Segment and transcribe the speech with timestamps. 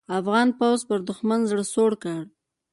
[0.19, 2.21] افغان پوځ پر دوښمن زړه سوړ کړ.